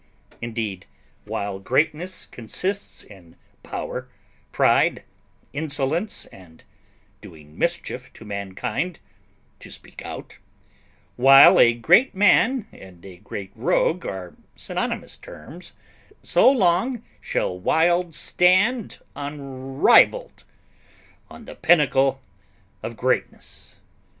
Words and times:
Indeed, 0.41 0.87
while 1.25 1.59
greatness 1.59 2.25
consists 2.25 3.03
in 3.03 3.35
power, 3.61 4.09
pride, 4.51 5.03
insolence, 5.53 6.25
and 6.33 6.63
doing 7.21 7.55
mischief 7.55 8.11
to 8.13 8.25
mankind 8.25 8.97
to 9.59 9.69
speak 9.69 10.03
out 10.03 10.39
while 11.17 11.59
a 11.59 11.75
great 11.75 12.15
man 12.15 12.65
and 12.71 13.05
a 13.05 13.17
great 13.17 13.51
rogue 13.53 14.03
are 14.07 14.33
synonymous 14.55 15.17
terms, 15.17 15.73
so 16.23 16.49
long 16.51 17.03
shall 17.21 17.59
Wild 17.59 18.15
stand 18.15 18.97
unrivalled 19.15 20.45
on 21.29 21.45
the 21.45 21.53
pinnacle 21.53 22.23
of 22.81 22.97
GREATNESS. 22.97 23.81